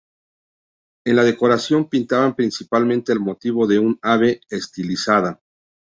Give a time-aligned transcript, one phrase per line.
[1.05, 5.39] En la decoración pintaban principalmente el motivo de un ave estilizada.